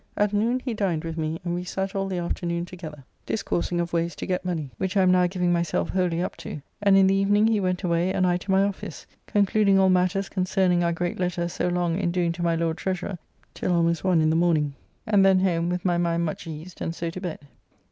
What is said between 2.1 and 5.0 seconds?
afternoon together, discoursing of ways to get money, which